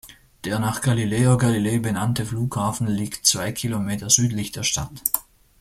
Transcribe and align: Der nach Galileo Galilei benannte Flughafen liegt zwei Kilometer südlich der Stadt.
Der 0.45 0.57
nach 0.57 0.81
Galileo 0.81 1.37
Galilei 1.37 1.77
benannte 1.77 2.25
Flughafen 2.25 2.87
liegt 2.87 3.27
zwei 3.27 3.51
Kilometer 3.51 4.09
südlich 4.09 4.51
der 4.51 4.63
Stadt. 4.63 4.89